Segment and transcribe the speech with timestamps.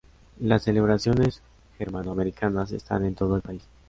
[0.39, 1.43] Las celebraciones
[1.77, 3.61] germano-americanas están en todo el país.